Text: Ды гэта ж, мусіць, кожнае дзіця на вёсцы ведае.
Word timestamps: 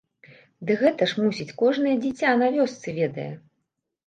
Ды 0.69 0.77
гэта 0.81 1.07
ж, 1.11 1.25
мусіць, 1.25 1.55
кожнае 1.61 1.93
дзіця 2.03 2.31
на 2.43 2.49
вёсцы 2.57 2.97
ведае. 2.99 3.29